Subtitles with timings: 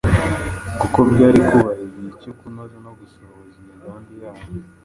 [0.79, 4.43] kuko byari kubaha igihe cyo kunoza no gusohoza imigambi yabo.